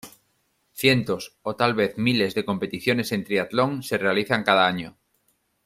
[0.73, 4.97] Cientos o tal vez miles de competiciones en triatlón se realizan cada año.